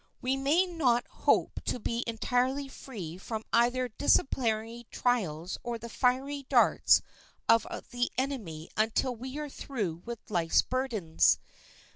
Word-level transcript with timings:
We 0.19 0.35
may 0.35 0.65
not 0.65 1.05
hope 1.09 1.59
to 1.65 1.77
be 1.79 2.03
entirely 2.07 2.67
free 2.67 3.19
from 3.19 3.43
either 3.53 3.87
disciplinary 3.87 4.87
trials 4.89 5.59
or 5.61 5.77
the 5.77 5.89
fiery 5.89 6.41
darts 6.49 7.03
of 7.47 7.67
the 7.91 8.11
enemy 8.17 8.71
until 8.75 9.15
we 9.15 9.37
are 9.37 9.47
through 9.47 10.01
with 10.03 10.17
life's 10.31 10.63
burdens. 10.63 11.37